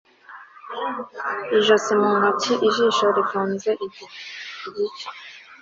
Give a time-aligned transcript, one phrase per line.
[1.57, 5.07] Ijosi mu ntoki ijisho rifunze igice